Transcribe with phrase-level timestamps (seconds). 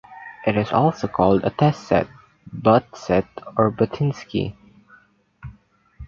[0.47, 2.07] It is also called a test set,
[2.51, 4.55] butt set, or buttinski.